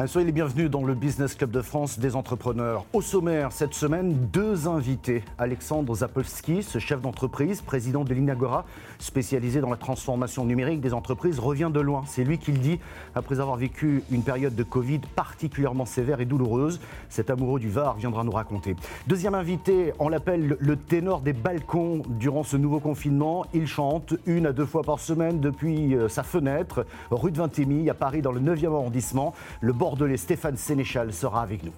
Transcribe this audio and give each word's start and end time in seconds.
Euh, 0.00 0.06
soyez 0.06 0.26
les 0.26 0.32
bienvenus 0.32 0.70
dans 0.70 0.84
le 0.84 0.94
Business 0.94 1.34
Club 1.34 1.50
de 1.50 1.60
France 1.60 1.98
des 1.98 2.14
entrepreneurs. 2.14 2.84
Au 2.92 3.02
sommaire, 3.02 3.50
cette 3.50 3.74
semaine, 3.74 4.28
deux 4.32 4.68
invités. 4.68 5.24
Alexandre 5.38 5.92
Zapolski, 5.92 6.62
ce 6.62 6.78
chef 6.78 7.00
d'entreprise, 7.00 7.62
président 7.62 8.04
de 8.04 8.14
l'Inagora, 8.14 8.64
spécialisé 9.00 9.60
dans 9.60 9.70
la 9.70 9.76
transformation 9.76 10.44
numérique 10.44 10.80
des 10.80 10.94
entreprises, 10.94 11.40
revient 11.40 11.70
de 11.74 11.80
loin. 11.80 12.04
C'est 12.06 12.22
lui 12.22 12.38
qui 12.38 12.52
le 12.52 12.58
dit, 12.58 12.78
après 13.16 13.40
avoir 13.40 13.56
vécu 13.56 14.04
une 14.12 14.22
période 14.22 14.54
de 14.54 14.62
Covid 14.62 15.00
particulièrement 15.16 15.84
sévère 15.84 16.20
et 16.20 16.26
douloureuse. 16.26 16.78
Cet 17.08 17.28
amoureux 17.28 17.58
du 17.58 17.68
Var 17.68 17.96
viendra 17.96 18.22
nous 18.22 18.30
raconter. 18.30 18.76
Deuxième 19.08 19.34
invité, 19.34 19.94
on 19.98 20.08
l'appelle 20.08 20.56
le 20.60 20.76
ténor 20.76 21.22
des 21.22 21.32
balcons 21.32 22.02
durant 22.06 22.44
ce 22.44 22.56
nouveau 22.56 22.78
confinement. 22.78 23.46
Il 23.52 23.66
chante 23.66 24.14
une 24.26 24.46
à 24.46 24.52
deux 24.52 24.66
fois 24.66 24.84
par 24.84 25.00
semaine 25.00 25.40
depuis 25.40 25.96
euh, 25.96 26.08
sa 26.08 26.22
fenêtre, 26.22 26.86
rue 27.10 27.32
de 27.32 27.38
Vintimille, 27.38 27.90
à 27.90 27.94
Paris, 27.94 28.22
dans 28.22 28.30
le 28.30 28.40
9e 28.40 28.66
arrondissement. 28.66 29.34
Le 29.60 29.72
bordelais 29.88 30.18
Stéphane 30.18 30.58
Sénéchal 30.58 31.14
sera 31.14 31.40
avec 31.40 31.62
nous. 31.64 31.72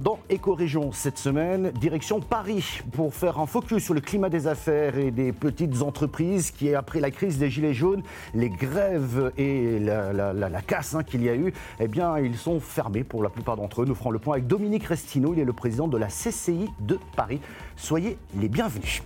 Dans 0.00 0.18
Éco-Région 0.28 0.92
cette 0.92 1.16
semaine, 1.16 1.70
direction 1.80 2.20
Paris 2.20 2.82
pour 2.92 3.14
faire 3.14 3.40
un 3.40 3.46
focus 3.46 3.82
sur 3.82 3.94
le 3.94 4.02
climat 4.02 4.28
des 4.28 4.46
affaires 4.46 4.98
et 4.98 5.10
des 5.10 5.32
petites 5.32 5.80
entreprises 5.80 6.50
qui, 6.50 6.74
après 6.74 7.00
la 7.00 7.10
crise 7.10 7.38
des 7.38 7.48
Gilets 7.48 7.72
jaunes, 7.72 8.02
les 8.34 8.50
grèves 8.50 9.32
et 9.38 9.78
la, 9.78 10.60
casse 10.60 10.94
hein, 10.94 11.02
qu'il 11.02 11.22
y 11.22 11.30
a 11.30 11.34
eu, 11.34 11.54
eh 11.80 11.88
bien, 11.88 12.18
ils 12.18 12.36
sont 12.36 12.60
fermés 12.60 13.02
pour 13.02 13.22
la 13.22 13.30
plupart 13.30 13.56
d'entre 13.56 13.80
eux. 13.80 13.86
Nous 13.86 13.94
ferons 13.94 14.10
le 14.10 14.18
point 14.18 14.34
avec 14.34 14.46
Dominique 14.46 14.84
Restino, 14.84 15.32
il 15.32 15.40
est 15.40 15.46
le 15.46 15.54
président 15.54 15.88
de 15.88 15.96
la 15.96 16.08
CCI 16.08 16.68
de 16.80 16.98
Paris. 17.16 17.40
Soyez 17.76 18.18
les 18.38 18.50
bienvenus. 18.50 19.02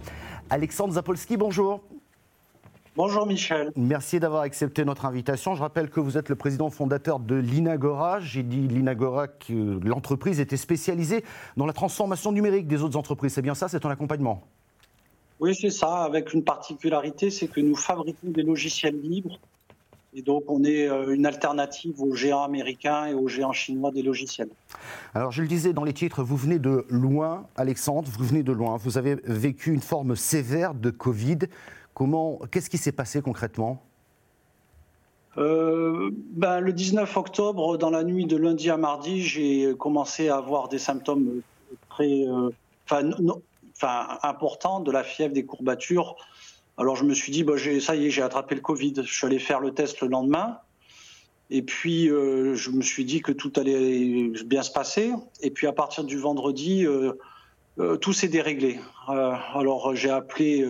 Alexandre 0.51 0.95
Zapolski, 0.95 1.37
bonjour. 1.37 1.81
Bonjour 2.95 3.27
Michel. 3.27 3.73
Merci 3.75 4.21
d'avoir 4.21 4.43
accepté 4.43 4.85
notre 4.85 5.07
invitation. 5.07 5.55
Je 5.55 5.63
rappelle 5.63 5.89
que 5.89 5.99
vous 5.99 6.19
êtes 6.19 6.29
le 6.29 6.35
président 6.35 6.69
fondateur 6.69 7.21
de 7.21 7.37
l'Inagora. 7.37 8.21
J'ai 8.21 8.43
dit 8.43 8.69
l'Inagora 8.69 9.29
que 9.29 9.81
l'entreprise 9.83 10.41
était 10.41 10.59
spécialisée 10.59 11.25
dans 11.57 11.65
la 11.65 11.73
transformation 11.73 12.33
numérique 12.33 12.67
des 12.67 12.83
autres 12.83 12.99
entreprises. 12.99 13.33
C'est 13.33 13.41
bien 13.41 13.55
ça, 13.55 13.69
c'est 13.69 13.81
ton 13.81 13.89
accompagnement? 13.89 14.43
Oui, 15.41 15.55
c'est 15.55 15.71
ça, 15.71 16.03
avec 16.03 16.35
une 16.35 16.45
particularité, 16.45 17.31
c'est 17.31 17.49
que 17.49 17.63
nous 17.63 17.77
fabriquons 17.77 18.29
des 18.29 18.43
logiciels 18.43 19.01
libres. 19.01 19.39
Et 20.15 20.21
donc, 20.21 20.45
on 20.49 20.63
est 20.63 20.87
euh, 20.87 21.15
une 21.15 21.25
alternative 21.25 22.03
aux 22.03 22.15
géants 22.15 22.43
américains 22.43 23.07
et 23.07 23.15
aux 23.15 23.29
géants 23.29 23.53
chinois 23.53 23.91
des 23.91 24.03
logiciels. 24.03 24.51
Alors, 25.15 25.33
je 25.33 25.41
le 25.41 25.49
disais 25.49 25.73
dans 25.73 25.85
les 25.85 25.95
titres, 25.95 26.23
vous 26.23 26.37
venez 26.37 26.59
de 26.59 26.85
loin, 26.91 27.47
Alexandre, 27.57 28.11
vous 28.19 28.25
venez 28.27 28.43
de 28.43 28.53
loin. 28.53 28.77
Vous 28.77 28.99
avez 28.99 29.17
vécu 29.25 29.73
une 29.73 29.81
forme 29.81 30.15
sévère 30.15 30.75
de 30.75 30.91
Covid. 30.91 31.39
Comment, 31.95 32.41
qu'est-ce 32.51 32.71
qui 32.71 32.79
s'est 32.79 32.93
passé 32.93 33.21
concrètement? 33.21 33.83
Euh, 35.39 36.11
ben, 36.13 36.61
le 36.61 36.73
19 36.73 37.17
octobre, 37.17 37.79
dans 37.79 37.91
la 37.91 38.05
nuit 38.05 38.27
de 38.27 38.37
lundi 38.37 38.71
à 38.71 38.77
mardi, 38.77 39.23
j'ai 39.23 39.75
commencé 39.79 40.29
à 40.29 40.37
avoir 40.37 40.69
des 40.69 40.79
symptômes 40.79 41.41
très 41.89 42.27
euh, 42.27 42.51
importants, 44.23 44.81
de 44.81 44.91
la 44.91 45.03
fièvre, 45.03 45.33
des 45.33 45.45
courbatures. 45.45 46.17
Alors 46.77 46.97
je 46.97 47.05
me 47.05 47.15
suis 47.15 47.33
dit, 47.33 47.45
bah, 47.45 47.55
ça 47.81 47.97
y 47.97 48.07
est, 48.07 48.11
j'ai 48.11 48.23
attrapé 48.23 48.55
le 48.55 48.61
Covid. 48.61 48.95
Je 48.97 49.13
suis 49.13 49.27
allé 49.27 49.39
faire 49.39 49.61
le 49.61 49.73
test 49.73 50.01
le 50.01 50.09
lendemain. 50.09 50.59
Et 51.51 51.63
puis 51.63 52.09
euh, 52.09 52.55
je 52.55 52.71
me 52.71 52.83
suis 52.83 53.05
dit 53.05 53.21
que 53.21 53.33
tout 53.33 53.53
allait 53.57 54.33
bien 54.45 54.63
se 54.63 54.71
passer. 54.71 55.13
Et 55.41 55.51
puis 55.51 55.67
à 55.67 55.73
partir 55.73 56.05
du 56.05 56.19
vendredi, 56.19 56.87
tout 58.01 58.13
s'est 58.13 58.29
déréglé. 58.29 58.81
alors 59.07 59.95
j'ai 59.95 60.11
appelé 60.11 60.67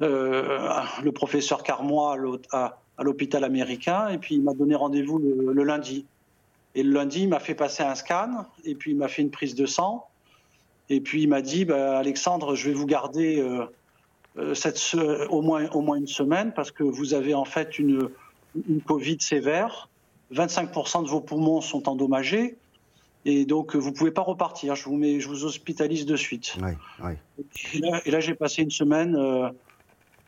le 0.00 1.10
professeur 1.10 1.62
Carmois 1.62 2.16
à, 2.52 2.78
l'hôpital 2.98 3.44
américain, 3.44 4.08
et 4.08 4.18
puis 4.18 4.36
il 4.36 4.42
m'a 4.42 4.54
donné 4.54 4.74
rendez-vous 4.74 5.18
le, 5.18 5.62
lundi. 5.62 6.06
Et 6.74 6.82
le 6.82 6.92
lundi, 6.92 7.22
il 7.22 7.28
m'a 7.28 7.40
fait 7.40 7.54
passer 7.54 7.82
un 7.82 7.94
scan, 7.94 8.46
et 8.64 8.74
puis 8.74 8.92
il 8.92 8.96
m'a 8.96 9.08
fait 9.08 9.22
une 9.22 9.30
prise 9.30 9.54
de 9.54 9.66
sang, 9.66 10.06
et 10.88 11.00
puis 11.00 11.22
il 11.22 11.28
m'a 11.28 11.42
dit, 11.42 11.64
bah, 11.64 11.98
Alexandre, 11.98 12.54
je 12.54 12.68
vais 12.68 12.74
vous 12.74 12.86
garder 12.86 13.40
euh, 13.40 13.66
euh, 14.38 15.26
au, 15.28 15.42
moins, 15.42 15.68
au 15.70 15.80
moins 15.80 15.96
une 15.96 16.06
semaine, 16.06 16.52
parce 16.54 16.70
que 16.70 16.82
vous 16.82 17.14
avez 17.14 17.34
en 17.34 17.44
fait 17.44 17.78
une, 17.78 18.08
une 18.68 18.80
Covid 18.80 19.18
sévère, 19.20 19.88
25% 20.32 21.04
de 21.04 21.08
vos 21.08 21.20
poumons 21.20 21.60
sont 21.60 21.88
endommagés, 21.88 22.56
et 23.28 23.44
donc, 23.44 23.74
vous 23.74 23.90
ne 23.90 23.94
pouvez 23.94 24.12
pas 24.12 24.22
repartir. 24.22 24.76
Je 24.76 24.84
vous, 24.84 24.96
mets, 24.96 25.18
je 25.18 25.28
vous 25.28 25.44
hospitalise 25.44 26.06
de 26.06 26.14
suite. 26.14 26.56
Et 27.74 28.10
là, 28.10 28.20
j'ai 28.20 28.36
passé 28.36 28.62
une 28.62 28.70
semaine 28.70 29.16
euh, 29.16 29.48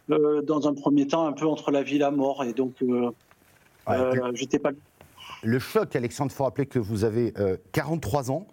dans 0.08 0.68
un 0.68 0.74
premier 0.74 1.06
temps, 1.06 1.26
un 1.26 1.32
peu 1.32 1.46
entre 1.46 1.70
la 1.70 1.82
vie 1.82 1.96
et 1.96 1.98
la 1.98 2.10
mort. 2.10 2.44
Et 2.44 2.52
donc, 2.52 2.74
euh, 2.82 3.10
euh, 3.88 4.30
j'étais 4.34 4.58
pas. 4.58 4.70
Le 5.42 5.58
choc, 5.58 5.94
Alexandre, 5.94 6.30
il 6.32 6.36
faut 6.36 6.44
rappeler 6.44 6.66
que 6.66 6.78
vous 6.78 7.04
avez 7.04 7.32
43 7.72 8.30
ans. 8.30 8.46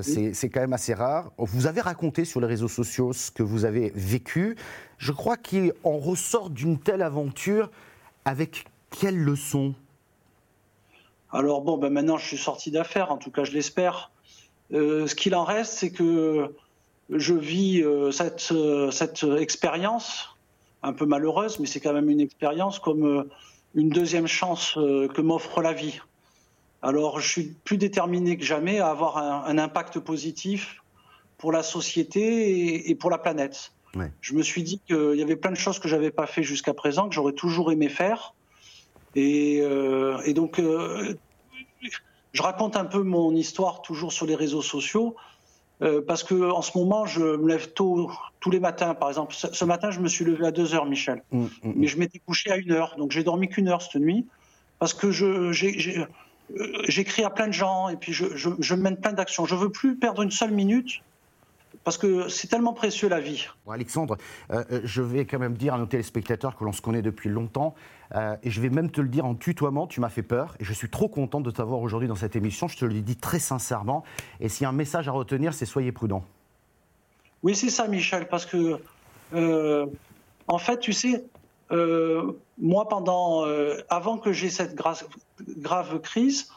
C'est 0.00 0.50
quand 0.50 0.60
même 0.60 0.72
assez 0.72 0.94
rare. 0.94 1.32
Vous 1.38 1.66
avez 1.66 1.80
raconté 1.80 2.24
sur 2.24 2.40
les 2.40 2.46
réseaux 2.46 2.68
sociaux 2.68 3.12
ce 3.12 3.30
que 3.30 3.42
vous 3.42 3.64
avez 3.64 3.92
vécu. 3.94 4.56
Je 4.98 5.12
crois 5.12 5.36
qu'on 5.36 5.98
ressort 5.98 6.50
d'une 6.50 6.78
telle 6.78 7.02
aventure 7.02 7.70
avec 8.24 8.64
quelle 8.90 9.18
leçon? 9.18 9.74
Alors 11.30 11.62
bon, 11.62 11.78
ben 11.78 11.90
maintenant 11.90 12.18
je 12.18 12.26
suis 12.26 12.36
sorti 12.36 12.70
d'affaires, 12.70 13.10
en 13.10 13.16
tout 13.16 13.30
cas 13.30 13.44
je 13.44 13.52
l'espère. 13.52 14.10
ce 14.70 15.14
qu'il 15.14 15.34
en 15.34 15.44
reste, 15.44 15.74
c'est 15.74 15.90
que 15.90 16.54
je 17.10 17.34
vis 17.34 17.84
cette, 18.10 18.52
cette 18.90 19.24
expérience 19.38 20.31
un 20.82 20.92
peu 20.92 21.06
malheureuse, 21.06 21.58
mais 21.58 21.66
c'est 21.66 21.80
quand 21.80 21.92
même 21.92 22.10
une 22.10 22.20
expérience 22.20 22.78
comme 22.78 23.04
euh, 23.04 23.30
une 23.74 23.88
deuxième 23.88 24.26
chance 24.26 24.76
euh, 24.76 25.08
que 25.08 25.20
m'offre 25.20 25.62
la 25.62 25.72
vie. 25.72 26.00
Alors, 26.82 27.20
je 27.20 27.28
suis 27.28 27.44
plus 27.64 27.78
déterminé 27.78 28.36
que 28.36 28.44
jamais 28.44 28.80
à 28.80 28.90
avoir 28.90 29.16
un, 29.16 29.56
impact 29.56 30.00
positif 30.00 30.82
pour 31.38 31.52
la 31.52 31.62
société 31.62 32.90
et, 32.90 32.94
pour 32.96 33.08
la 33.08 33.18
planète. 33.18 33.72
Je 34.20 34.34
me 34.34 34.42
suis 34.42 34.64
dit 34.64 34.80
qu'il 34.86 35.14
y 35.14 35.22
avait 35.22 35.36
plein 35.36 35.52
de 35.52 35.56
choses 35.56 35.78
que 35.78 35.86
j'avais 35.86 36.10
pas 36.10 36.26
fait 36.26 36.42
jusqu'à 36.42 36.74
présent, 36.74 37.08
que 37.08 37.14
j'aurais 37.14 37.34
toujours 37.34 37.70
aimé 37.70 37.88
faire. 37.88 38.34
Et, 39.14 39.60
euh, 39.60 40.20
et 40.24 40.34
donc, 40.34 40.60
je 42.32 42.42
raconte 42.42 42.76
un 42.76 42.84
peu 42.84 43.02
mon 43.02 43.34
histoire 43.36 43.82
toujours 43.82 44.12
sur 44.12 44.26
les 44.26 44.34
réseaux 44.34 44.62
sociaux. 44.62 45.14
Euh, 45.82 46.00
parce 46.00 46.22
que 46.22 46.50
en 46.50 46.62
ce 46.62 46.78
moment, 46.78 47.06
je 47.06 47.36
me 47.36 47.48
lève 47.48 47.72
tôt 47.72 48.10
tous 48.40 48.50
les 48.50 48.60
matins. 48.60 48.94
Par 48.94 49.08
exemple, 49.08 49.34
ce, 49.34 49.64
matin, 49.64 49.90
je 49.90 50.00
me 50.00 50.08
suis 50.08 50.24
levé 50.24 50.46
à 50.46 50.52
2 50.52 50.74
heures, 50.74 50.86
Michel. 50.86 51.22
Mm, 51.32 51.40
mm, 51.40 51.46
mm. 51.64 51.72
Mais 51.76 51.86
je 51.88 51.98
m'étais 51.98 52.20
couché 52.20 52.50
à 52.50 52.56
1 52.56 52.70
heure. 52.70 52.94
Donc 52.98 53.10
j'ai 53.10 53.24
dormi 53.24 53.48
qu'une 53.48 53.68
heure 53.68 53.82
cette 53.82 54.00
nuit. 54.00 54.26
Parce 54.78 54.94
que 54.94 55.06
euh, 55.06 55.52
j'écris 56.88 57.24
à 57.24 57.30
plein 57.30 57.48
de 57.48 57.52
gens 57.52 57.88
et 57.88 57.96
puis 57.96 58.12
je, 58.12 58.26
je 58.36 58.74
mène 58.74 58.96
plein 58.96 59.12
d'actions. 59.12 59.44
Je 59.44 59.54
veux 59.54 59.70
plus 59.70 59.96
perdre 59.96 60.22
une 60.22 60.30
seule 60.30 60.52
minute 60.52 61.00
parce 61.84 61.98
que 61.98 62.28
c'est 62.28 62.48
tellement 62.48 62.72
précieux 62.72 63.08
la 63.08 63.20
vie. 63.20 63.46
Alexandre, 63.68 64.16
euh, 64.50 64.64
euh, 64.70 64.80
je 64.84 65.02
vais 65.02 65.24
quand 65.24 65.38
même 65.38 65.56
dire 65.56 65.74
à 65.74 65.78
nos 65.78 65.86
téléspectateurs 65.86 66.56
que 66.56 66.64
l'on 66.64 66.72
se 66.72 66.80
connaît 66.80 67.02
depuis 67.02 67.28
longtemps, 67.28 67.74
euh, 68.14 68.36
et 68.42 68.50
je 68.50 68.60
vais 68.60 68.68
même 68.68 68.90
te 68.90 69.00
le 69.00 69.08
dire 69.08 69.24
en 69.24 69.34
tutoiement, 69.34 69.86
tu 69.86 70.00
m'as 70.00 70.08
fait 70.08 70.22
peur, 70.22 70.54
et 70.60 70.64
je 70.64 70.72
suis 70.72 70.88
trop 70.88 71.08
content 71.08 71.40
de 71.40 71.50
t'avoir 71.50 71.80
aujourd'hui 71.80 72.08
dans 72.08 72.14
cette 72.14 72.36
émission, 72.36 72.68
je 72.68 72.76
te 72.76 72.84
le 72.84 73.00
dis 73.00 73.16
très 73.16 73.38
sincèrement, 73.38 74.04
et 74.40 74.48
s'il 74.48 74.64
y 74.64 74.66
a 74.66 74.68
un 74.68 74.72
message 74.72 75.08
à 75.08 75.12
retenir, 75.12 75.54
c'est 75.54 75.66
soyez 75.66 75.92
prudent. 75.92 76.24
Oui, 77.42 77.56
c'est 77.56 77.70
ça, 77.70 77.88
Michel, 77.88 78.28
parce 78.28 78.46
que, 78.46 78.78
en 80.46 80.58
fait, 80.58 80.78
tu 80.78 80.92
sais, 80.92 81.24
moi, 82.58 82.88
pendant, 82.88 83.44
avant 83.88 84.18
que 84.18 84.32
j'ai 84.32 84.50
cette 84.50 84.76
grave 84.76 86.00
crise, 86.02 86.48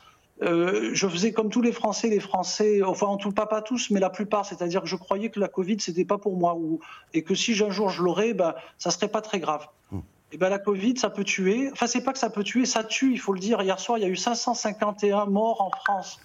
euh, 0.41 0.89
je 0.93 1.07
faisais 1.07 1.31
comme 1.31 1.49
tous 1.49 1.61
les 1.61 1.71
Français, 1.71 2.09
les 2.09 2.19
Français, 2.19 2.83
enfin 2.83 3.07
en 3.07 3.15
tout 3.15 3.31
pas 3.31 3.45
pas 3.45 3.61
tous, 3.61 3.89
mais 3.89 4.01
la 4.01 4.09
plupart, 4.09 4.45
c'est-à-dire 4.45 4.81
que 4.81 4.87
je 4.87 4.97
croyais 4.97 5.29
que 5.29 5.39
la 5.39 5.47
Covid 5.47 5.77
c'était 5.79 6.03
pas 6.03 6.17
pour 6.17 6.35
moi 6.35 6.55
ou, 6.55 6.81
et 7.13 7.23
que 7.23 7.33
si 7.35 7.51
un 7.63 7.69
jour 7.69 7.89
je 7.89 8.03
l'aurais, 8.03 8.33
ben 8.33 8.53
ça 8.77 8.91
serait 8.91 9.07
pas 9.07 9.21
très 9.21 9.39
grave. 9.39 9.67
Hmm. 9.91 9.99
Et 10.33 10.37
ben 10.37 10.49
la 10.49 10.59
Covid, 10.59 10.97
ça 10.97 11.09
peut 11.09 11.23
tuer. 11.23 11.69
Enfin 11.71 11.87
c'est 11.87 12.03
pas 12.03 12.11
que 12.11 12.19
ça 12.19 12.29
peut 12.29 12.43
tuer, 12.43 12.65
ça 12.65 12.83
tue, 12.83 13.13
il 13.13 13.19
faut 13.19 13.31
le 13.31 13.39
dire. 13.39 13.61
Hier 13.61 13.79
soir, 13.79 13.97
il 13.97 14.01
y 14.01 14.05
a 14.05 14.09
eu 14.09 14.17
551 14.17 15.25
morts 15.27 15.61
en 15.61 15.71
France, 15.71 16.19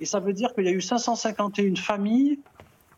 et 0.00 0.06
ça 0.06 0.18
veut 0.18 0.32
dire 0.32 0.54
qu'il 0.54 0.64
y 0.64 0.68
a 0.68 0.72
eu 0.72 0.80
551 0.80 1.74
familles 1.76 2.38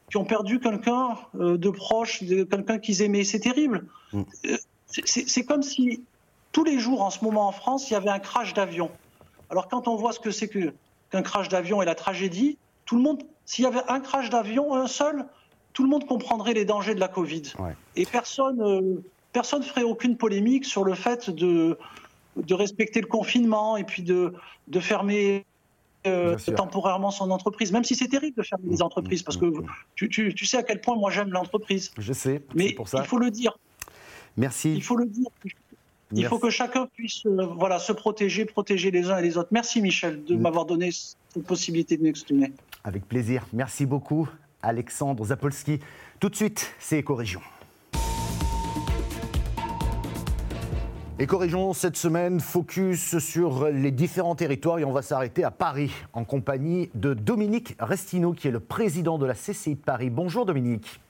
qui 0.08 0.18
ont 0.18 0.24
perdu 0.24 0.60
quelqu'un 0.60 1.18
euh, 1.40 1.56
de 1.56 1.70
proche, 1.70 2.20
quelqu'un 2.20 2.78
qu'ils 2.78 3.02
aimaient. 3.02 3.24
C'est 3.24 3.40
terrible. 3.40 3.86
Hmm. 4.12 4.22
Euh, 4.46 4.56
c'est 4.86 5.44
comme 5.44 5.64
si 5.64 6.04
tous 6.52 6.62
les 6.62 6.78
jours 6.78 7.02
en 7.02 7.10
ce 7.10 7.24
moment 7.24 7.48
en 7.48 7.52
France, 7.52 7.90
il 7.90 7.94
y 7.94 7.96
avait 7.96 8.10
un 8.10 8.20
crash 8.20 8.54
d'avion. 8.54 8.92
Alors 9.54 9.68
quand 9.68 9.86
on 9.86 9.94
voit 9.94 10.12
ce 10.12 10.18
que 10.18 10.32
c'est 10.32 10.48
qu'un 10.48 11.22
crash 11.22 11.48
d'avion 11.48 11.80
et 11.80 11.84
la 11.84 11.94
tragédie, 11.94 12.58
tout 12.86 12.96
le 12.96 13.02
monde, 13.02 13.22
s'il 13.44 13.62
y 13.62 13.68
avait 13.68 13.84
un 13.86 14.00
crash 14.00 14.28
d'avion, 14.28 14.74
un 14.74 14.88
seul, 14.88 15.26
tout 15.72 15.84
le 15.84 15.88
monde 15.88 16.08
comprendrait 16.08 16.54
les 16.54 16.64
dangers 16.64 16.96
de 16.96 16.98
la 16.98 17.06
Covid. 17.06 17.42
Et 17.94 18.04
personne 18.04 18.56
ne 18.56 18.98
euh, 19.36 19.62
ferait 19.62 19.84
aucune 19.84 20.16
polémique 20.16 20.64
sur 20.64 20.82
le 20.82 20.94
fait 20.94 21.30
de, 21.30 21.78
de 22.34 22.54
respecter 22.54 23.00
le 23.00 23.06
confinement 23.06 23.76
et 23.76 23.84
puis 23.84 24.02
de, 24.02 24.34
de 24.66 24.80
fermer 24.80 25.44
euh, 26.04 26.36
temporairement 26.56 27.12
son 27.12 27.30
entreprise, 27.30 27.70
même 27.70 27.84
si 27.84 27.94
c'est 27.94 28.08
terrible 28.08 28.36
de 28.36 28.42
fermer 28.42 28.70
les 28.70 28.78
mmh, 28.78 28.82
entreprises, 28.82 29.22
parce 29.22 29.36
que 29.36 29.46
mmh, 29.46 29.60
mmh. 29.60 29.68
tu, 29.94 30.34
tu, 30.34 30.46
sais 30.46 30.56
à 30.56 30.64
quel 30.64 30.80
point 30.80 30.96
moi 30.96 31.12
j'aime 31.12 31.30
l'entreprise. 31.30 31.92
Je 31.96 32.12
sais, 32.12 32.42
mais 32.56 32.72
pour 32.72 32.88
ça. 32.88 32.98
il 32.98 33.06
faut 33.06 33.18
le 33.18 33.30
dire. 33.30 33.56
Merci. 34.36 34.74
Il 34.74 34.82
faut 34.82 34.96
le 34.96 35.06
dire. 35.06 35.28
Il 36.12 36.26
faut 36.26 36.38
que 36.38 36.50
chacun 36.50 36.86
puisse 36.86 37.26
voilà, 37.26 37.78
se 37.78 37.92
protéger, 37.92 38.44
protéger 38.44 38.90
les 38.90 39.10
uns 39.10 39.18
et 39.18 39.22
les 39.22 39.36
autres. 39.36 39.48
Merci 39.50 39.80
Michel 39.80 40.24
de 40.24 40.34
mm. 40.34 40.40
m'avoir 40.40 40.66
donné 40.66 40.90
cette 40.92 41.44
possibilité 41.44 41.96
de 41.96 42.02
m'exprimer. 42.02 42.52
Avec 42.84 43.08
plaisir. 43.08 43.46
Merci 43.52 43.86
beaucoup 43.86 44.28
Alexandre 44.62 45.24
Zapolski. 45.26 45.80
Tout 46.20 46.28
de 46.28 46.36
suite, 46.36 46.74
c'est 46.78 46.98
Éco-Région. 46.98 47.40
Éco-région, 51.16 51.72
cette 51.74 51.96
semaine, 51.96 52.40
focus 52.40 53.18
sur 53.18 53.68
les 53.68 53.92
différents 53.92 54.34
territoires 54.34 54.80
et 54.80 54.84
on 54.84 54.90
va 54.90 55.00
s'arrêter 55.00 55.44
à 55.44 55.52
Paris 55.52 55.92
en 56.12 56.24
compagnie 56.24 56.90
de 56.96 57.14
Dominique 57.14 57.76
Restineau 57.78 58.32
qui 58.32 58.48
est 58.48 58.50
le 58.50 58.58
président 58.58 59.16
de 59.16 59.24
la 59.24 59.34
CCI 59.34 59.76
de 59.76 59.80
Paris. 59.80 60.10
Bonjour 60.10 60.44
Dominique. 60.44 61.00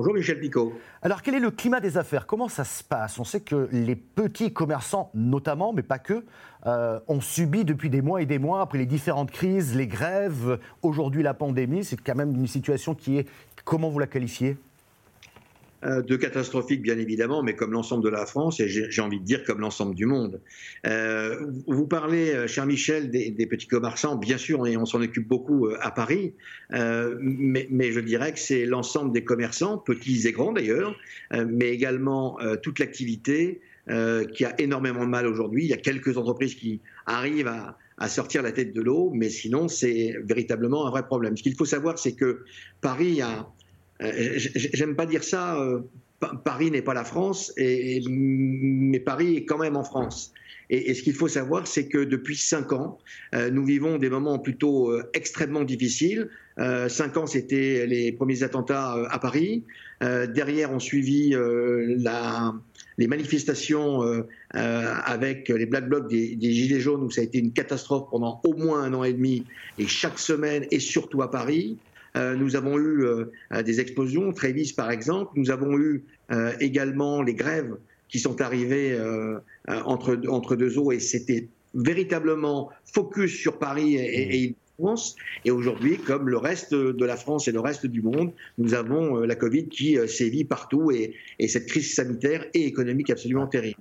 Bonjour 0.00 0.14
Michel 0.14 0.40
Picot. 0.40 0.72
Alors 1.02 1.20
quel 1.20 1.34
est 1.34 1.40
le 1.40 1.50
climat 1.50 1.78
des 1.78 1.98
affaires? 1.98 2.26
Comment 2.26 2.48
ça 2.48 2.64
se 2.64 2.82
passe? 2.82 3.18
On 3.18 3.24
sait 3.24 3.40
que 3.40 3.68
les 3.70 3.96
petits 3.96 4.50
commerçants 4.50 5.10
notamment, 5.12 5.74
mais 5.74 5.82
pas 5.82 5.98
que, 5.98 6.24
euh, 6.64 7.00
ont 7.06 7.20
subi 7.20 7.66
depuis 7.66 7.90
des 7.90 8.00
mois 8.00 8.22
et 8.22 8.24
des 8.24 8.38
mois, 8.38 8.62
après 8.62 8.78
les 8.78 8.86
différentes 8.86 9.30
crises, 9.30 9.76
les 9.76 9.86
grèves, 9.86 10.58
aujourd'hui 10.80 11.22
la 11.22 11.34
pandémie. 11.34 11.84
C'est 11.84 12.00
quand 12.00 12.14
même 12.14 12.34
une 12.34 12.46
situation 12.46 12.94
qui 12.94 13.18
est, 13.18 13.28
comment 13.66 13.90
vous 13.90 13.98
la 13.98 14.06
qualifiez? 14.06 14.56
De 15.82 16.16
catastrophique, 16.16 16.82
bien 16.82 16.98
évidemment, 16.98 17.42
mais 17.42 17.54
comme 17.54 17.72
l'ensemble 17.72 18.04
de 18.04 18.10
la 18.10 18.26
France, 18.26 18.60
et 18.60 18.68
j'ai 18.68 19.02
envie 19.02 19.18
de 19.18 19.24
dire 19.24 19.44
comme 19.44 19.60
l'ensemble 19.60 19.94
du 19.94 20.06
monde. 20.06 20.40
Euh, 20.86 21.46
vous 21.66 21.86
parlez, 21.86 22.32
euh, 22.32 22.46
cher 22.46 22.66
Michel, 22.66 23.10
des, 23.10 23.46
petits 23.46 23.66
commerçants, 23.66 24.16
bien 24.16 24.36
sûr, 24.36 24.66
et 24.66 24.76
on 24.76 24.84
s'en 24.84 25.00
occupe 25.00 25.26
beaucoup 25.26 25.68
à 25.80 25.90
Paris, 25.90 26.34
mais, 26.70 27.92
je 27.92 28.00
dirais 28.00 28.32
que 28.32 28.38
c'est 28.38 28.66
l'ensemble 28.66 29.12
des 29.12 29.24
commerçants, 29.24 29.78
petits 29.78 30.26
et 30.26 30.32
grands 30.32 30.52
d'ailleurs, 30.52 30.94
mais 31.32 31.70
également 31.70 32.38
toute 32.62 32.78
l'activité 32.78 33.60
qui 33.88 34.44
a 34.44 34.60
énormément 34.60 35.04
de 35.04 35.10
mal 35.10 35.26
aujourd'hui. 35.26 35.64
Il 35.64 35.68
y 35.68 35.72
a 35.72 35.78
quelques 35.78 36.16
entreprises 36.16 36.54
qui 36.54 36.80
arrivent 37.06 37.48
à, 37.48 37.76
sortir 38.08 38.42
la 38.42 38.52
tête 38.52 38.72
de 38.72 38.80
l'eau, 38.80 39.10
mais 39.12 39.28
sinon, 39.28 39.68
c'est 39.68 40.14
véritablement 40.24 40.86
un 40.86 40.90
vrai 40.90 41.04
problème. 41.04 41.36
Ce 41.36 41.42
qu'il 41.42 41.54
faut 41.54 41.66
savoir, 41.66 41.98
c'est 41.98 42.14
que 42.14 42.44
Paris 42.80 43.20
a 43.20 43.30
euh, 43.30 43.42
j'aime 44.00 44.96
pas 44.96 45.06
dire 45.06 45.24
ça. 45.24 45.60
Euh, 45.60 45.80
Paris 46.44 46.70
n'est 46.70 46.82
pas 46.82 46.92
la 46.92 47.04
France, 47.04 47.52
mais 47.56 49.00
Paris 49.00 49.36
est 49.36 49.44
quand 49.46 49.58
même 49.58 49.76
en 49.76 49.84
France. 49.84 50.32
Et, 50.68 50.92
ce 50.94 51.02
qu'il 51.02 51.14
faut 51.14 51.28
savoir, 51.28 51.66
c'est 51.66 51.88
que 51.88 52.04
depuis 52.04 52.36
cinq 52.36 52.72
ans, 52.72 52.98
euh, 53.34 53.50
nous 53.50 53.64
vivons 53.64 53.96
des 53.96 54.10
moments 54.10 54.38
plutôt 54.38 54.92
extrêmement 55.14 55.64
difficiles. 55.64 56.28
cinq 56.88 57.16
ans, 57.16 57.26
c'était 57.26 57.86
les 57.86 58.12
premiers 58.12 58.42
attentats 58.42 58.92
à 59.10 59.18
Paris. 59.18 59.64
derrière, 60.02 60.70
on 60.72 60.78
suivi 60.78 61.34
la, 61.34 62.52
les 62.98 63.06
manifestations 63.06 64.02
avec 64.50 65.48
les 65.48 65.66
Black 65.66 65.88
Blocs 65.88 66.08
des, 66.10 66.36
des, 66.36 66.52
Gilets 66.52 66.80
jaunes, 66.80 67.02
où 67.02 67.10
ça 67.10 67.22
a 67.22 67.24
été 67.24 67.38
une 67.38 67.52
catastrophe 67.52 68.10
pendant 68.10 68.42
au 68.44 68.52
moins 68.52 68.82
un 68.82 68.92
an 68.92 69.04
et 69.04 69.14
demi, 69.14 69.46
et 69.78 69.86
chaque 69.86 70.18
semaine, 70.18 70.66
et 70.70 70.80
surtout 70.80 71.22
à 71.22 71.30
Paris. 71.30 71.78
Euh, 72.16 72.34
nous 72.34 72.56
avons 72.56 72.78
eu 72.78 73.04
euh, 73.04 73.26
des 73.64 73.80
explosions, 73.80 74.32
Trévis 74.32 74.72
par 74.72 74.90
exemple. 74.90 75.32
Nous 75.36 75.50
avons 75.50 75.78
eu 75.78 76.04
euh, 76.32 76.52
également 76.60 77.22
les 77.22 77.34
grèves 77.34 77.76
qui 78.08 78.18
sont 78.18 78.40
arrivées 78.40 78.98
entre, 79.68 80.20
entre 80.26 80.56
deux 80.56 80.78
eaux 80.78 80.90
et 80.90 80.98
c'était 80.98 81.46
véritablement 81.74 82.70
focus 82.84 83.32
sur 83.32 83.60
Paris 83.60 83.94
et, 83.94 84.44
et 84.44 84.54
France. 84.76 85.14
Et 85.44 85.52
aujourd'hui, 85.52 85.96
comme 85.96 86.28
le 86.28 86.36
reste 86.36 86.74
de 86.74 87.04
la 87.04 87.16
France 87.16 87.46
et 87.46 87.52
le 87.52 87.60
reste 87.60 87.86
du 87.86 88.02
monde, 88.02 88.32
nous 88.58 88.74
avons 88.74 89.20
la 89.20 89.36
Covid 89.36 89.68
qui 89.68 89.96
sévit 90.08 90.42
partout 90.42 90.90
et, 90.90 91.14
et 91.38 91.46
cette 91.46 91.66
crise 91.66 91.94
sanitaire 91.94 92.46
et 92.52 92.66
économique 92.66 93.10
absolument 93.10 93.46
terrible. 93.46 93.80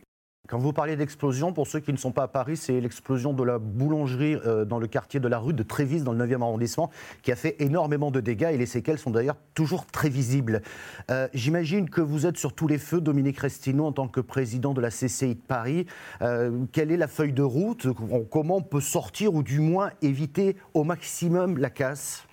Quand 0.50 0.58
vous 0.58 0.74
parlez 0.74 0.96
d'explosion, 0.96 1.54
pour 1.54 1.68
ceux 1.68 1.80
qui 1.80 1.94
ne 1.94 1.98
sont 1.98 2.12
pas 2.12 2.24
à 2.24 2.28
Paris, 2.28 2.58
c'est 2.58 2.82
l'explosion 2.82 3.34
de 3.34 3.44
la 3.44 3.60
boulangerie 3.60 4.34
euh, 4.34 4.66
dans 4.66 4.80
le 4.80 4.88
quartier 4.88 5.20
de 5.20 5.28
la 5.28 5.38
rue 5.38 5.54
de 5.54 5.62
Trévis, 5.62 6.02
dans 6.02 6.12
le 6.12 6.26
9e 6.26 6.42
arrondissement, 6.42 6.90
qui 7.22 7.32
a 7.32 7.36
fait 7.36 7.56
énormément 7.60 8.10
de 8.10 8.20
dégâts 8.20 8.50
et 8.52 8.58
les 8.58 8.66
séquelles 8.66 8.98
sont 8.98 9.12
d'ailleurs 9.12 9.38
toujours 9.54 9.86
très 9.86 10.10
visibles. 10.10 10.64
Euh, 11.12 11.28
j'imagine 11.36 11.88
que 11.88 12.02
vous 12.02 12.26
êtes 12.26 12.38
sur 12.38 12.54
tous 12.54 12.68
les 12.68 12.80
feux, 12.80 13.00
Dominique 13.00 13.38
Restino, 13.38 13.86
en 13.86 13.92
tant 13.92 14.08
que 14.08 14.22
président 14.22 14.74
de 14.74 14.82
la 14.82 14.90
CCI 14.90 15.36
de 15.36 15.42
Paris. 15.42 15.86
Euh, 16.24 16.66
quelle 16.72 16.92
est 16.92 16.98
la 16.98 17.08
feuille 17.08 17.34
de 17.34 17.44
route? 17.44 17.86
Comment 18.32 18.58
on 18.58 18.64
peut 18.64 18.82
sortir 18.82 19.36
ou 19.36 19.44
du 19.44 19.60
moins 19.60 19.92
éviter 20.02 20.56
au 20.74 20.84
maximum 20.84 21.60
la 21.60 21.70
casse? 21.70 22.28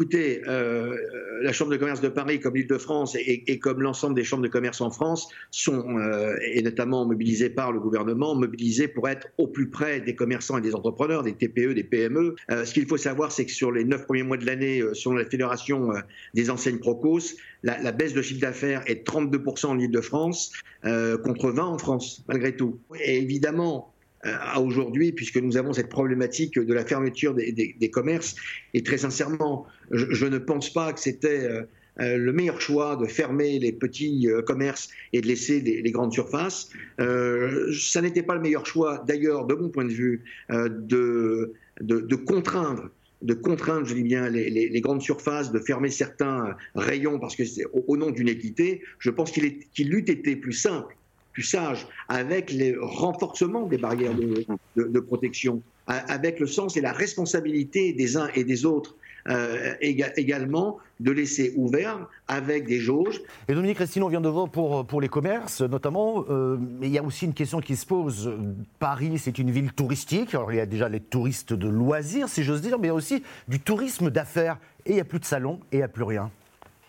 Écoutez, 0.00 0.40
euh, 0.48 0.96
la 1.42 1.52
Chambre 1.52 1.70
de 1.70 1.76
commerce 1.76 2.00
de 2.00 2.08
Paris, 2.08 2.40
comme 2.40 2.54
l'Île-de-France 2.54 3.18
et, 3.18 3.58
comme 3.58 3.82
l'ensemble 3.82 4.14
des 4.14 4.24
chambres 4.24 4.42
de 4.42 4.48
commerce 4.48 4.80
en 4.80 4.90
France, 4.90 5.28
sont, 5.50 5.98
euh, 5.98 6.34
et 6.40 6.62
notamment 6.62 7.04
mobilisées 7.04 7.50
par 7.50 7.70
le 7.70 7.80
gouvernement, 7.80 8.34
mobilisées 8.34 8.88
pour 8.88 9.10
être 9.10 9.28
au 9.36 9.46
plus 9.46 9.68
près 9.68 10.00
des 10.00 10.14
commerçants 10.14 10.56
et 10.56 10.62
des 10.62 10.74
entrepreneurs, 10.74 11.22
des 11.22 11.34
TPE, 11.34 11.74
des 11.74 11.84
PME. 11.84 12.34
Euh, 12.50 12.64
ce 12.64 12.72
qu'il 12.72 12.86
faut 12.86 12.96
savoir, 12.96 13.30
c'est 13.30 13.44
que 13.44 13.52
sur 13.52 13.72
les 13.72 13.84
neuf 13.84 14.06
premiers 14.06 14.22
mois 14.22 14.38
de 14.38 14.46
l'année, 14.46 14.82
selon 14.94 15.16
la 15.16 15.26
Fédération 15.26 15.90
des 16.32 16.48
enseignes 16.48 16.78
Procos, 16.78 17.36
la, 17.62 17.92
baisse 17.92 18.14
de 18.14 18.22
chiffre 18.22 18.40
d'affaires 18.40 18.82
est 18.86 18.94
de 18.94 19.04
32% 19.04 19.66
en 19.66 19.78
Île-de-France, 19.78 20.52
contre 20.82 21.52
20% 21.52 21.60
en 21.60 21.76
France, 21.76 22.24
malgré 22.26 22.56
tout. 22.56 22.78
Et 23.04 23.18
évidemment, 23.18 23.92
à 24.22 24.60
aujourd'hui, 24.60 25.12
puisque 25.12 25.36
nous 25.36 25.56
avons 25.56 25.72
cette 25.72 25.88
problématique 25.88 26.58
de 26.58 26.74
la 26.74 26.84
fermeture 26.84 27.34
des, 27.34 27.90
commerces. 27.90 28.36
Et 28.74 28.82
très 28.82 28.98
sincèrement, 28.98 29.66
je, 29.90 30.26
ne 30.26 30.38
pense 30.38 30.72
pas 30.72 30.92
que 30.92 31.00
c'était 31.00 31.44
euh, 31.44 31.62
euh, 32.00 32.16
le 32.16 32.32
meilleur 32.32 32.60
choix 32.60 32.96
de 32.96 33.06
fermer 33.06 33.58
les 33.58 33.72
petits 33.72 34.28
commerces 34.46 34.90
et 35.12 35.20
de 35.20 35.26
laisser 35.26 35.60
les, 35.60 35.90
grandes 35.90 36.12
surfaces. 36.12 36.68
ça 36.98 38.02
n'était 38.02 38.22
pas 38.22 38.34
le 38.34 38.40
meilleur 38.40 38.66
choix, 38.66 39.02
d'ailleurs, 39.06 39.46
de 39.46 39.54
mon 39.54 39.70
point 39.70 39.84
de 39.84 39.92
vue, 39.92 40.22
de, 40.50 41.52
de, 41.80 42.16
contraindre 42.16 42.90
de 43.22 43.34
contraindre, 43.34 43.86
je 43.86 43.94
dis 43.94 44.02
bien, 44.02 44.30
les, 44.30 44.80
grandes 44.80 45.02
surfaces, 45.02 45.52
de 45.52 45.58
fermer 45.58 45.90
certains 45.90 46.56
rayons 46.74 47.18
parce 47.18 47.36
que 47.36 47.44
c'est 47.44 47.66
au, 47.72 47.96
nom 47.98 48.10
d'une 48.10 48.28
équité, 48.28 48.82
je 48.98 49.10
pense 49.10 49.30
qu'il 49.30 49.58
qu'il 49.74 49.92
eût 49.92 49.98
été 49.98 50.36
plus 50.36 50.54
simple 50.54 50.96
sage, 51.38 51.86
avec 52.08 52.50
les 52.50 52.76
renforcements 52.78 53.66
des 53.66 53.78
barrières 53.78 54.14
de, 54.14 55.00
protection, 55.00 55.62
avec 55.86 56.40
le 56.40 56.46
sens 56.46 56.76
et 56.76 56.80
la 56.80 56.92
responsabilité 56.92 57.92
des 57.92 58.16
uns 58.16 58.28
et 58.34 58.44
des 58.44 58.64
autres. 58.64 58.96
Euh, 59.28 59.74
également 59.82 60.78
de 60.98 61.10
laisser 61.10 61.52
ouvert 61.54 62.08
avec 62.26 62.66
des 62.66 62.78
jauges. 62.78 63.20
Et 63.48 63.54
Dominique 63.54 63.76
Restine, 63.76 64.02
on 64.02 64.08
vient 64.08 64.22
de 64.22 64.30
voir 64.30 64.48
pour, 64.48 64.86
pour 64.86 65.02
les 65.02 65.10
commerces 65.10 65.60
notamment, 65.60 66.24
euh, 66.30 66.56
mais 66.58 66.86
il 66.86 66.92
y 66.92 66.98
a 66.98 67.02
aussi 67.02 67.26
une 67.26 67.34
question 67.34 67.60
qui 67.60 67.76
se 67.76 67.84
pose. 67.84 68.32
Paris, 68.78 69.18
c'est 69.18 69.38
une 69.38 69.50
ville 69.50 69.74
touristique, 69.74 70.34
alors 70.34 70.50
il 70.52 70.56
y 70.56 70.60
a 70.60 70.64
déjà 70.64 70.88
les 70.88 71.00
touristes 71.00 71.52
de 71.52 71.68
loisirs, 71.68 72.30
si 72.30 72.42
j'ose 72.42 72.62
dire, 72.62 72.78
mais 72.78 72.86
il 72.86 72.90
y 72.90 72.92
a 72.92 72.94
aussi 72.94 73.22
du 73.46 73.60
tourisme 73.60 74.08
d'affaires. 74.08 74.56
Et 74.86 74.92
il 74.92 74.94
n'y 74.94 75.00
a 75.00 75.04
plus 75.04 75.20
de 75.20 75.26
salons 75.26 75.60
et 75.70 75.76
il 75.76 75.78
n'y 75.78 75.84
a 75.84 75.88
plus 75.88 76.04
rien. 76.04 76.30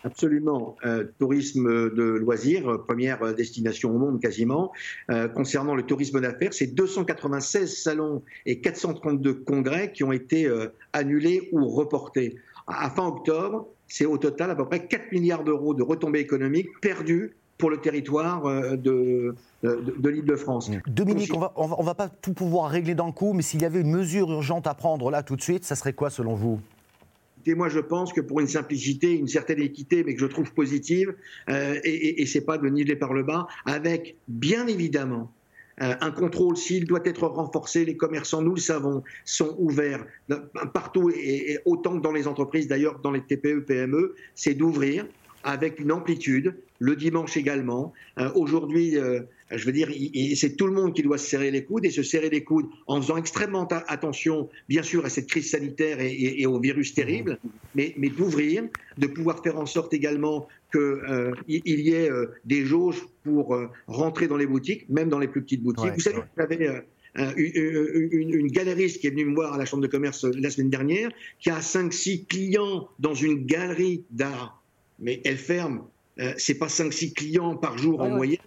Absolument. 0.04 0.76
Euh, 0.84 1.04
tourisme 1.18 1.90
de 1.90 2.02
loisirs, 2.02 2.82
première 2.86 3.34
destination 3.34 3.94
au 3.94 3.98
monde 3.98 4.20
quasiment. 4.20 4.72
Euh, 5.10 5.28
concernant 5.28 5.74
le 5.74 5.84
tourisme 5.84 6.20
d'affaires, 6.20 6.52
c'est 6.52 6.74
296 6.74 7.82
salons 7.82 8.22
et 8.46 8.60
432 8.60 9.34
congrès 9.34 9.92
qui 9.92 10.04
ont 10.04 10.12
été 10.12 10.46
euh, 10.46 10.68
annulés 10.92 11.48
ou 11.52 11.68
reportés. 11.68 12.36
À, 12.66 12.90
fin 12.90 13.06
octobre, 13.06 13.68
c'est 13.88 14.06
au 14.06 14.18
total 14.18 14.50
à 14.50 14.54
peu 14.54 14.66
près 14.66 14.86
4 14.86 15.12
milliards 15.12 15.44
d'euros 15.44 15.74
de 15.74 15.82
retombées 15.82 16.20
économiques 16.20 16.68
perdues 16.80 17.36
pour 17.58 17.70
le 17.70 17.76
territoire 17.76 18.42
de, 18.76 19.36
de, 19.62 20.08
l'Île-de-France. 20.08 20.70
Dominique, 20.88 21.32
on 21.32 21.38
va, 21.38 21.52
on 21.54 21.66
va, 21.66 21.76
va 21.80 21.94
pas 21.94 22.08
tout 22.08 22.32
pouvoir 22.32 22.68
régler 22.68 22.96
d'un 22.96 23.12
coup, 23.12 23.34
mais 23.34 23.42
s'il 23.42 23.62
y 23.62 23.64
avait 23.64 23.80
une 23.80 23.90
mesure 23.90 24.32
urgente 24.32 24.66
à 24.66 24.74
prendre 24.74 25.12
là 25.12 25.22
tout 25.22 25.36
de 25.36 25.42
suite, 25.42 25.64
ça 25.64 25.76
serait 25.76 25.92
quoi 25.92 26.10
selon 26.10 26.34
vous? 26.34 26.60
Et 27.46 27.54
moi, 27.54 27.68
je 27.68 27.80
pense 27.80 28.12
que 28.12 28.20
pour 28.20 28.40
une 28.40 28.48
simplicité, 28.48 29.12
une 29.12 29.28
certaine 29.28 29.60
équité, 29.60 30.04
mais 30.04 30.14
que 30.14 30.20
je 30.20 30.26
trouve 30.26 30.52
positive, 30.52 31.14
euh, 31.48 31.78
et, 31.84 32.22
et, 32.22 32.26
c'est 32.26 32.44
pas 32.44 32.58
de 32.58 32.68
niveler 32.68 32.96
par 32.96 33.12
le 33.12 33.22
bas, 33.22 33.46
avec 33.66 34.16
bien 34.28 34.66
évidemment 34.66 35.32
euh, 35.80 35.94
un 36.00 36.10
contrôle, 36.10 36.56
s'il 36.56 36.86
doit 36.86 37.00
être 37.04 37.26
renforcé, 37.26 37.84
les 37.84 37.96
commerçants, 37.96 38.42
nous 38.42 38.54
le 38.54 38.60
savons, 38.60 39.02
sont 39.24 39.56
ouverts 39.58 40.04
partout, 40.74 41.10
et, 41.10 41.58
autant 41.64 41.96
que 41.96 42.02
dans 42.02 42.12
les 42.12 42.28
entreprises, 42.28 42.68
d'ailleurs 42.68 43.00
dans 43.00 43.10
les 43.10 43.22
TPE, 43.22 43.64
PME, 43.66 44.14
c'est 44.34 44.54
d'ouvrir 44.54 45.06
avec 45.44 45.80
une 45.80 45.90
amplitude, 45.90 46.54
le 46.78 46.94
dimanche 46.94 47.36
également. 47.36 47.92
Euh, 48.18 48.30
aujourd'hui, 48.34 48.96
je 49.54 49.66
veux 49.66 49.72
dire, 49.72 49.88
c'est 50.36 50.56
tout 50.56 50.66
le 50.66 50.72
monde 50.72 50.94
qui 50.94 51.02
doit 51.02 51.18
se 51.18 51.26
serrer 51.26 51.50
les 51.50 51.64
coudes 51.64 51.84
et 51.84 51.90
se 51.90 52.02
serrer 52.02 52.30
les 52.30 52.44
coudes 52.44 52.66
en 52.86 53.00
faisant 53.00 53.16
extrêmement 53.16 53.66
attention, 53.66 54.48
bien 54.68 54.82
sûr, 54.82 55.04
à 55.04 55.08
cette 55.08 55.26
crise 55.26 55.50
sanitaire 55.50 55.98
et, 56.00 56.46
au 56.46 56.58
virus 56.60 56.94
terrible, 56.94 57.38
mais, 57.74 57.94
d'ouvrir, 58.16 58.64
de 58.98 59.06
pouvoir 59.06 59.42
faire 59.42 59.58
en 59.58 59.66
sorte 59.66 59.94
également 59.94 60.48
qu'il 60.70 60.80
euh, 60.80 61.34
y 61.48 61.90
ait 61.90 62.10
euh, 62.10 62.26
des 62.44 62.64
jauges 62.64 63.06
pour 63.24 63.54
euh, 63.54 63.68
rentrer 63.86 64.26
dans 64.26 64.36
les 64.36 64.46
boutiques, 64.46 64.88
même 64.88 65.08
dans 65.08 65.18
les 65.18 65.28
plus 65.28 65.42
petites 65.42 65.62
boutiques. 65.62 65.92
Vous 65.94 66.00
savez, 66.00 66.22
j'avais 66.38 66.82
une, 67.36 68.30
une, 68.34 68.46
galeriste 68.46 69.00
qui 69.00 69.06
est 69.06 69.10
venue 69.10 69.26
me 69.26 69.34
voir 69.34 69.52
à 69.52 69.58
la 69.58 69.66
Chambre 69.66 69.82
de 69.82 69.88
commerce 69.88 70.24
la 70.24 70.50
semaine 70.50 70.70
dernière, 70.70 71.10
qui 71.40 71.50
a 71.50 71.60
5-6 71.60 72.26
clients 72.26 72.88
dans 72.98 73.14
une 73.14 73.44
galerie 73.44 74.04
d'art, 74.10 74.62
mais 74.98 75.20
elle 75.24 75.36
ferme. 75.36 75.82
c'est 76.38 76.54
pas 76.54 76.68
5-6 76.68 77.12
clients 77.12 77.56
par 77.56 77.76
jour 77.76 78.00
en 78.00 78.08
moyenne 78.08 78.38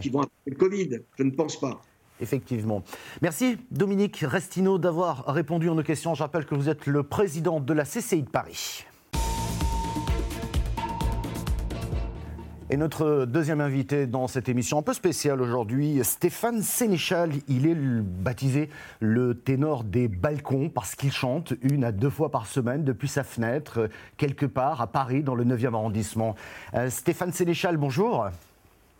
qui 0.00 0.10
vont 0.10 0.24
le 0.46 0.56
Covid. 0.56 1.00
Je 1.18 1.22
ne 1.22 1.30
pense 1.30 1.58
pas. 1.58 1.80
Effectivement. 2.20 2.82
Merci 3.22 3.58
Dominique 3.70 4.18
Restino 4.18 4.78
d'avoir 4.78 5.26
répondu 5.26 5.68
à 5.68 5.74
nos 5.74 5.82
questions. 5.82 6.14
Je 6.14 6.22
rappelle 6.22 6.46
que 6.46 6.54
vous 6.54 6.68
êtes 6.68 6.86
le 6.86 7.02
président 7.02 7.60
de 7.60 7.72
la 7.72 7.84
CCI 7.84 8.22
de 8.22 8.30
Paris. 8.30 8.84
Et 12.70 12.76
notre 12.76 13.26
deuxième 13.26 13.60
invité 13.60 14.06
dans 14.06 14.26
cette 14.26 14.48
émission 14.48 14.78
un 14.78 14.82
peu 14.82 14.94
spéciale 14.94 15.42
aujourd'hui, 15.42 16.00
Stéphane 16.02 16.62
Sénéchal. 16.62 17.30
Il 17.46 17.66
est 17.66 17.74
baptisé 17.74 18.70
le 19.00 19.34
ténor 19.34 19.84
des 19.84 20.08
balcons 20.08 20.70
parce 20.70 20.94
qu'il 20.94 21.12
chante 21.12 21.52
une 21.62 21.84
à 21.84 21.92
deux 21.92 22.08
fois 22.08 22.30
par 22.30 22.46
semaine 22.46 22.82
depuis 22.82 23.08
sa 23.08 23.22
fenêtre, 23.22 23.90
quelque 24.16 24.46
part 24.46 24.80
à 24.80 24.86
Paris, 24.86 25.22
dans 25.22 25.34
le 25.34 25.44
9e 25.44 25.74
arrondissement. 25.74 26.36
Euh, 26.72 26.88
Stéphane 26.88 27.32
Sénéchal, 27.32 27.76
bonjour. 27.76 28.30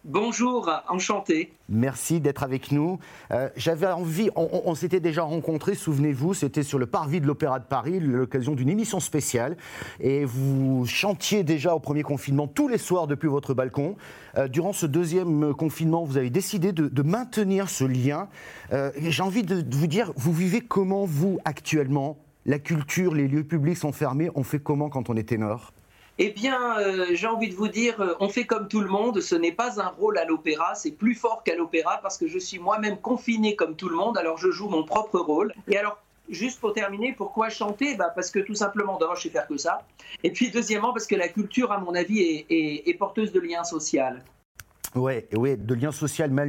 Bonjour, 0.07 0.71
enchanté. 0.91 1.51
Merci 1.71 2.21
d'être 2.21 2.43
avec 2.43 2.73
nous. 2.73 2.99
Euh, 3.31 3.49
j'avais 3.57 3.87
envie, 3.87 4.29
on, 4.37 4.75
s'était 4.75 5.01
déjà 5.01 5.23
rencontrés, 5.23 5.75
souvenez-vous, 5.75 6.35
c'était 6.35 6.63
sur 6.63 6.79
le 6.79 6.85
parvis 6.85 7.23
de 7.23 7.27
l'Opéra 7.27 7.59
de 7.59 7.65
Paris, 7.65 8.01
l'occasion 8.01 8.55
d'une 8.55 8.69
émission 8.69 9.01
spéciale. 9.01 9.57
Et 10.01 10.27
vous 10.27 10.85
chantiez 10.85 11.43
déjà 11.43 11.75
au 11.75 11.81
premier 11.81 12.03
confinement 12.03 12.47
tous 12.47 12.69
les 12.69 12.77
soirs 12.77 13.07
depuis 13.07 13.29
votre 13.29 13.55
balcon. 13.55 13.97
Euh, 14.37 14.47
durant 14.47 14.75
ce 14.75 14.85
deuxième 14.85 15.55
confinement, 15.55 16.05
vous 16.05 16.19
avez 16.19 16.29
décidé 16.29 16.73
de, 16.73 17.03
maintenir 17.03 17.71
ce 17.71 17.85
lien. 17.85 18.29
Euh, 18.75 18.91
j'ai 18.99 19.23
envie 19.23 19.43
de 19.43 19.65
vous 19.75 19.87
dire, 19.87 20.13
vous 20.17 20.35
vivez 20.35 20.61
comment, 20.61 21.07
vous, 21.07 21.39
actuellement? 21.47 22.19
La 22.45 22.59
culture, 22.59 23.15
les 23.15 23.27
lieux 23.27 23.45
publics 23.45 23.79
sont 23.79 23.93
fermés, 23.93 24.31
on 24.35 24.43
fait 24.43 24.59
comment 24.59 24.91
quand 24.91 25.09
on 25.09 25.17
est 25.17 25.31
ténor? 25.31 25.73
Eh 26.19 26.31
bien, 26.31 26.79
euh, 26.79 27.07
j'ai 27.13 27.27
envie 27.27 27.49
de 27.49 27.55
vous 27.55 27.69
dire, 27.69 28.01
euh, 28.01 28.15
on 28.21 28.29
fait 28.29 28.45
comme 28.45 28.69
tout 28.69 28.81
le 28.81 28.89
monde, 28.89 29.21
ce 29.21 29.35
n'est 29.35 29.53
pas 29.53 29.81
un 29.81 29.89
rôle 29.89 30.17
à 30.19 30.25
l'opéra, 30.25 30.75
c'est 30.77 30.93
plus 30.93 31.15
fort 31.15 31.43
qu'à 31.43 31.57
l'opéra 31.57 31.99
parce 32.03 32.19
que 32.19 32.29
je 32.29 32.39
suis 32.39 32.59
moi-même 32.59 32.99
confiné 32.99 33.57
comme 33.57 33.75
tout 33.75 33.89
le 33.89 33.97
monde, 33.97 34.17
alors 34.17 34.39
je 34.39 34.51
joue 34.51 34.69
mon 34.69 34.85
propre 34.85 35.19
rôle. 35.19 35.53
Et 35.67 35.77
alors, 35.77 35.99
juste 36.29 36.61
pour 36.61 36.73
terminer, 36.73 37.13
pourquoi 37.13 37.49
chanter? 37.49 37.97
Bah 37.97 38.13
Parce 38.15 38.31
que 38.31 38.39
tout 38.39 38.55
simplement, 38.55 38.97
d'abord, 38.97 39.17
je 39.17 39.23
sais 39.23 39.31
faire 39.31 39.49
que 39.49 39.57
ça. 39.57 39.83
Et 40.23 40.31
puis, 40.31 40.51
deuxièmement, 40.51 40.93
parce 40.93 41.07
que 41.07 41.17
la 41.17 41.29
culture, 41.29 41.73
à 41.73 41.79
mon 41.79 41.95
avis, 41.95 42.45
est 42.49 42.99
porteuse 42.99 43.33
de 43.33 43.41
liens 43.41 43.65
sociaux. 43.65 44.03
Ouais, 44.95 45.27
ouais, 45.35 45.57
de 45.57 45.75
lien 45.75 45.91
social, 45.91 46.31
mais 46.31 46.43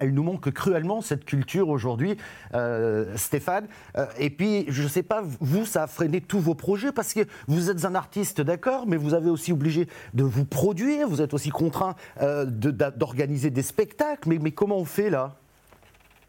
elle 0.00 0.14
nous, 0.14 0.22
manque 0.24 0.50
cruellement 0.50 1.00
cette 1.00 1.24
culture 1.24 1.68
aujourd'hui, 1.68 2.16
euh, 2.52 3.16
Stéphane. 3.16 3.68
Euh, 3.96 4.06
et 4.18 4.30
puis, 4.30 4.64
je 4.66 4.82
ne 4.82 4.88
sais 4.88 5.04
pas, 5.04 5.22
vous, 5.40 5.64
ça 5.64 5.84
a 5.84 5.86
freiné 5.86 6.20
tous 6.20 6.40
vos 6.40 6.56
projets 6.56 6.90
parce 6.90 7.14
que 7.14 7.20
vous 7.46 7.70
êtes 7.70 7.84
un 7.84 7.94
artiste, 7.94 8.40
d'accord, 8.40 8.88
mais 8.88 8.96
vous 8.96 9.14
avez 9.14 9.30
aussi 9.30 9.52
obligé 9.52 9.86
de 10.12 10.24
vous 10.24 10.44
produire, 10.44 11.08
vous 11.08 11.22
êtes 11.22 11.34
aussi 11.34 11.50
contraint 11.50 11.94
euh, 12.20 12.44
d'organiser 12.46 13.50
des 13.50 13.62
spectacles. 13.62 14.28
Mais, 14.28 14.38
mais 14.38 14.50
comment 14.50 14.78
on 14.78 14.84
fait 14.84 15.10
là? 15.10 15.36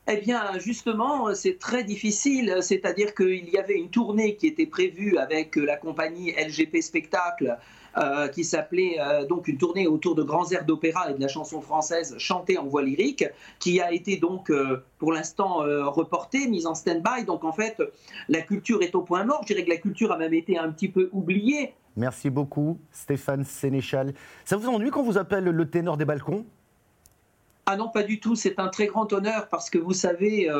Eh 0.07 0.17
bien, 0.17 0.59
justement, 0.59 1.33
c'est 1.33 1.57
très 1.57 1.83
difficile. 1.83 2.57
C'est-à-dire 2.61 3.15
qu'il 3.15 3.49
y 3.49 3.57
avait 3.57 3.73
une 3.73 3.89
tournée 3.89 4.35
qui 4.35 4.45
était 4.45 4.67
prévue 4.67 5.17
avec 5.17 5.55
la 5.55 5.77
compagnie 5.77 6.31
LGP 6.31 6.81
Spectacle 6.81 7.57
euh, 7.97 8.27
qui 8.27 8.43
s'appelait 8.43 8.97
euh, 8.99 9.25
donc 9.25 9.47
une 9.47 9.57
tournée 9.57 9.87
autour 9.87 10.15
de 10.15 10.23
grands 10.23 10.51
airs 10.51 10.65
d'opéra 10.65 11.09
et 11.09 11.13
de 11.13 11.21
la 11.21 11.29
chanson 11.29 11.61
française 11.61 12.13
chantée 12.17 12.57
en 12.57 12.65
voix 12.65 12.83
lyrique, 12.83 13.23
qui 13.57 13.79
a 13.79 13.93
été 13.93 14.17
donc 14.17 14.49
euh, 14.49 14.83
pour 14.99 15.13
l'instant 15.13 15.59
reportée, 15.89 16.47
mise 16.47 16.65
en 16.67 16.75
stand-by. 16.75 17.23
Donc 17.25 17.45
en 17.45 17.53
fait, 17.53 17.81
la 18.27 18.41
culture 18.41 18.81
est 18.81 18.95
au 18.95 19.01
point 19.01 19.23
mort. 19.23 19.39
Je 19.43 19.53
dirais 19.53 19.63
que 19.63 19.69
la 19.69 19.77
culture 19.77 20.11
a 20.11 20.17
même 20.17 20.33
été 20.33 20.57
un 20.57 20.69
petit 20.71 20.89
peu 20.89 21.09
oubliée. 21.13 21.73
Merci 21.95 22.29
beaucoup, 22.29 22.79
Stéphane 22.91 23.45
Sénéchal. 23.45 24.13
Ça 24.43 24.57
vous 24.57 24.67
ennuie 24.67 24.91
quand 24.91 25.03
vous 25.03 25.17
appelle 25.17 25.45
le 25.45 25.69
ténor 25.69 25.95
des 25.95 26.05
balcons? 26.05 26.45
Ah 27.65 27.77
non, 27.77 27.87
pas 27.87 28.03
du 28.03 28.19
tout. 28.19 28.35
C'est 28.35 28.59
un 28.59 28.67
très 28.67 28.87
grand 28.87 29.11
honneur 29.13 29.47
parce 29.49 29.69
que 29.69 29.77
vous 29.77 29.93
savez, 29.93 30.51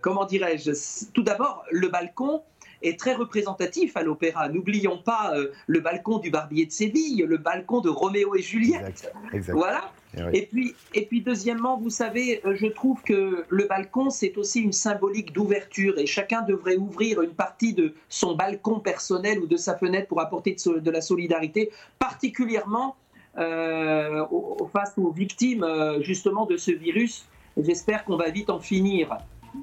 comment 0.00 0.24
dirais-je, 0.24 1.10
tout 1.12 1.22
d'abord, 1.22 1.64
le 1.70 1.88
balcon, 1.88 2.42
est 2.88 2.98
très 2.98 3.14
représentatif 3.14 3.96
à 3.96 4.02
l'opéra. 4.02 4.48
N'oublions 4.48 4.98
pas 4.98 5.32
euh, 5.34 5.52
le 5.66 5.80
balcon 5.80 6.18
du 6.18 6.30
Barbier 6.30 6.66
de 6.66 6.72
Séville, 6.72 7.24
le 7.26 7.36
balcon 7.36 7.80
de 7.80 7.88
Roméo 7.88 8.34
et 8.34 8.42
Juliette. 8.42 9.12
Voilà. 9.48 9.90
Eh 10.16 10.38
et, 10.38 10.46
puis, 10.46 10.74
et 10.94 11.04
puis, 11.04 11.20
deuxièmement, 11.20 11.78
vous 11.78 11.90
savez, 11.90 12.40
euh, 12.46 12.54
je 12.54 12.66
trouve 12.66 13.02
que 13.02 13.44
le 13.48 13.64
balcon, 13.66 14.10
c'est 14.10 14.36
aussi 14.38 14.60
une 14.60 14.72
symbolique 14.72 15.32
d'ouverture 15.32 15.98
et 15.98 16.06
chacun 16.06 16.42
devrait 16.42 16.76
ouvrir 16.76 17.20
une 17.20 17.34
partie 17.34 17.74
de 17.74 17.94
son 18.08 18.34
balcon 18.34 18.80
personnel 18.80 19.40
ou 19.40 19.46
de 19.46 19.56
sa 19.56 19.76
fenêtre 19.76 20.08
pour 20.08 20.20
apporter 20.20 20.56
de, 20.66 20.90
la 20.90 21.00
solidarité, 21.00 21.70
particulièrement 21.98 22.96
euh, 23.36 24.24
face 24.72 24.94
aux 24.96 25.10
victimes 25.10 25.66
justement 26.00 26.46
de 26.46 26.56
ce 26.56 26.70
virus. 26.70 27.26
J'espère 27.58 28.04
qu'on 28.04 28.16
va 28.16 28.30
vite 28.30 28.48
en 28.48 28.60
finir. 28.60 29.18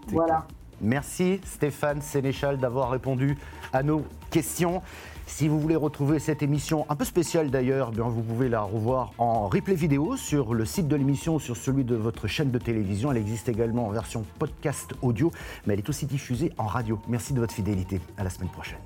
Voilà. 0.07 0.45
Merci 0.83 1.39
Stéphane 1.45 2.01
Sénéchal 2.01 2.57
d'avoir 2.57 2.91
répondu 2.91 3.37
à 3.71 3.83
nos 3.83 4.03
questions. 4.29 4.81
Si 5.25 5.47
vous 5.47 5.59
voulez 5.59 5.77
retrouver 5.77 6.19
cette 6.19 6.43
émission 6.43 6.85
un 6.89 6.95
peu 6.95 7.05
spéciale 7.05 7.49
d'ailleurs, 7.49 7.91
eh 7.95 8.01
vous 8.01 8.21
pouvez 8.21 8.49
la 8.49 8.61
revoir 8.61 9.13
en 9.17 9.47
replay 9.47 9.75
vidéo 9.75 10.17
sur 10.17 10.53
le 10.53 10.65
site 10.65 10.89
de 10.89 10.97
l'émission, 10.97 11.39
sur 11.39 11.55
celui 11.55 11.85
de 11.85 11.95
votre 11.95 12.27
chaîne 12.27 12.51
de 12.51 12.59
télévision. 12.59 13.11
Elle 13.11 13.17
existe 13.17 13.47
également 13.47 13.87
en 13.87 13.91
version 13.91 14.25
podcast 14.37 14.93
audio, 15.01 15.31
mais 15.65 15.73
elle 15.73 15.79
est 15.79 15.89
aussi 15.89 16.05
diffusée 16.05 16.51
en 16.57 16.67
radio. 16.67 16.99
Merci 17.07 17.33
de 17.33 17.39
votre 17.39 17.53
fidélité. 17.53 18.01
À 18.17 18.23
la 18.25 18.29
semaine 18.29 18.49
prochaine. 18.49 18.79